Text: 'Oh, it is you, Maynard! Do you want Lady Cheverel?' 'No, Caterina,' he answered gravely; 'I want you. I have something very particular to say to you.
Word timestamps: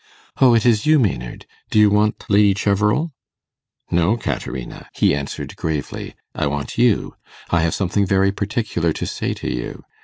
'Oh, 0.41 0.55
it 0.55 0.65
is 0.65 0.87
you, 0.87 0.97
Maynard! 0.97 1.45
Do 1.69 1.77
you 1.77 1.91
want 1.91 2.23
Lady 2.27 2.55
Cheverel?' 2.55 3.11
'No, 3.91 4.17
Caterina,' 4.17 4.89
he 4.95 5.13
answered 5.13 5.55
gravely; 5.55 6.15
'I 6.33 6.47
want 6.47 6.75
you. 6.79 7.13
I 7.51 7.61
have 7.61 7.75
something 7.75 8.07
very 8.07 8.31
particular 8.31 8.93
to 8.93 9.05
say 9.05 9.35
to 9.35 9.47
you. 9.47 9.83